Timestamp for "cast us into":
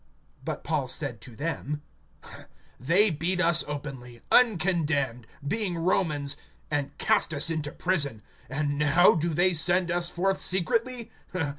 6.97-7.71